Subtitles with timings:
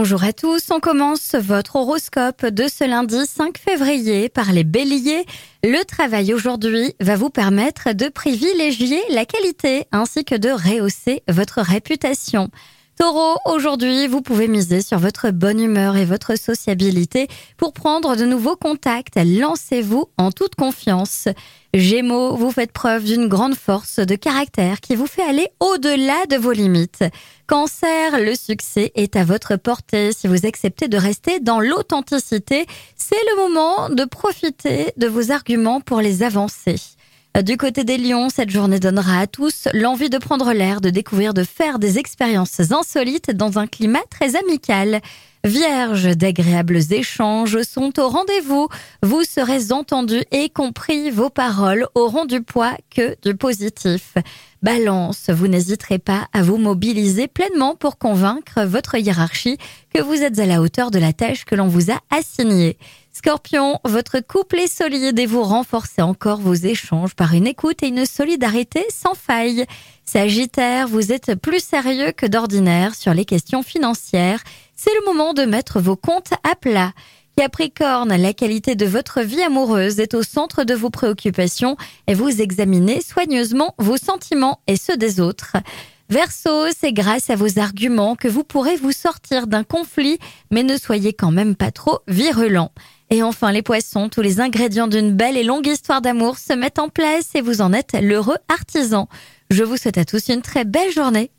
[0.00, 5.24] Bonjour à tous, on commence votre horoscope de ce lundi 5 février par les béliers.
[5.64, 11.62] Le travail aujourd'hui va vous permettre de privilégier la qualité ainsi que de rehausser votre
[11.62, 12.48] réputation.
[12.98, 18.24] Taureau, aujourd'hui, vous pouvez miser sur votre bonne humeur et votre sociabilité pour prendre de
[18.24, 19.14] nouveaux contacts.
[19.14, 21.28] Lancez-vous en toute confiance.
[21.72, 26.36] Gémeaux, vous faites preuve d'une grande force de caractère qui vous fait aller au-delà de
[26.36, 27.04] vos limites.
[27.46, 32.66] Cancer, le succès est à votre portée si vous acceptez de rester dans l'authenticité.
[32.96, 36.74] C'est le moment de profiter de vos arguments pour les avancer.
[37.42, 41.34] Du côté des lions, cette journée donnera à tous l'envie de prendre l'air, de découvrir,
[41.34, 45.00] de faire des expériences insolites dans un climat très amical.
[45.48, 48.68] Vierge, d'agréables échanges sont au rendez-vous.
[49.02, 51.10] Vous serez entendu et compris.
[51.10, 54.12] Vos paroles auront du poids que du positif.
[54.62, 59.56] Balance, vous n'hésiterez pas à vous mobiliser pleinement pour convaincre votre hiérarchie
[59.94, 62.76] que vous êtes à la hauteur de la tâche que l'on vous a assignée.
[63.10, 67.88] Scorpion, votre couple est solide et vous renforcez encore vos échanges par une écoute et
[67.88, 69.64] une solidarité sans faille.
[70.04, 74.42] Sagittaire, vous êtes plus sérieux que d'ordinaire sur les questions financières.
[74.80, 76.92] C'est le moment de mettre vos comptes à plat.
[77.36, 81.76] Capricorne, la qualité de votre vie amoureuse est au centre de vos préoccupations
[82.06, 85.56] et vous examinez soigneusement vos sentiments et ceux des autres.
[86.10, 90.20] Verseau, c'est grâce à vos arguments que vous pourrez vous sortir d'un conflit,
[90.52, 92.70] mais ne soyez quand même pas trop virulent.
[93.10, 96.78] Et enfin, les poissons, tous les ingrédients d'une belle et longue histoire d'amour se mettent
[96.78, 99.08] en place et vous en êtes l'heureux artisan.
[99.50, 101.32] Je vous souhaite à tous une très belle journée